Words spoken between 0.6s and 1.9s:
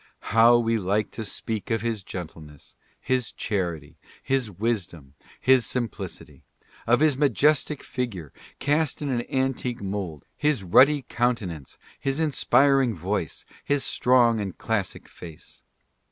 like to speak of